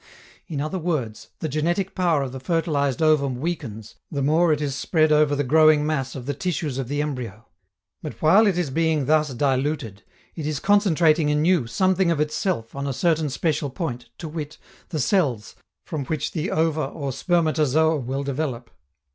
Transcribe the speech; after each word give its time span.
In 0.47 0.59
other 0.59 0.79
words, 0.79 1.27
the 1.41 1.47
genetic 1.47 1.93
power 1.93 2.23
of 2.23 2.31
the 2.31 2.39
fertilized 2.39 3.03
ovum 3.03 3.35
weakens, 3.39 3.97
the 4.09 4.23
more 4.23 4.51
it 4.51 4.59
is 4.59 4.73
spread 4.73 5.11
over 5.11 5.35
the 5.35 5.43
growing 5.43 5.85
mass 5.85 6.15
of 6.15 6.25
the 6.25 6.33
tissues 6.33 6.79
of 6.79 6.87
the 6.87 7.03
embryo; 7.03 7.45
but, 8.01 8.19
while 8.19 8.47
it 8.47 8.57
is 8.57 8.71
being 8.71 9.05
thus 9.05 9.31
diluted, 9.35 10.01
it 10.33 10.47
is 10.47 10.59
concentrating 10.59 11.29
anew 11.29 11.67
something 11.67 12.09
of 12.09 12.19
itself 12.19 12.75
on 12.75 12.87
a 12.87 12.93
certain 12.93 13.29
special 13.29 13.69
point, 13.69 14.09
to 14.17 14.27
wit, 14.27 14.57
the 14.89 14.99
cells, 14.99 15.55
from 15.85 16.03
which 16.05 16.31
the 16.31 16.49
ova 16.49 16.83
or 16.85 17.11
spermatozoa 17.11 17.97
will 17.97 18.23
develop. 18.23 18.71